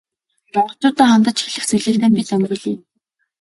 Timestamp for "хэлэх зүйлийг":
1.41-1.97